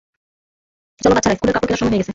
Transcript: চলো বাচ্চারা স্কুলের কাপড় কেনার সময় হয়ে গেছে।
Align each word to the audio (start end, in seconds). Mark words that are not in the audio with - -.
চলো 1.01 1.13
বাচ্চারা 1.15 1.35
স্কুলের 1.35 1.53
কাপড় 1.55 1.67
কেনার 1.67 1.79
সময় 1.79 1.91
হয়ে 1.91 1.99
গেছে। 1.99 2.09